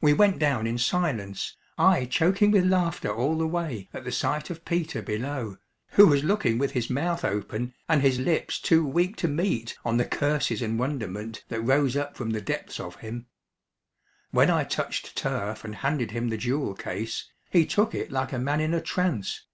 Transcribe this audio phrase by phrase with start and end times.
[0.00, 4.48] We went down in silence, I choking with laughter all the way at the sight
[4.48, 5.58] of Peter below,
[5.90, 9.98] who was looking with his mouth open and his lips too weak to meet on
[9.98, 13.26] the curses and wonderment that rose up from the depths of him.
[14.30, 18.38] When I touched turf and handed him the jewel case, he took it like a
[18.38, 19.44] man in a trance.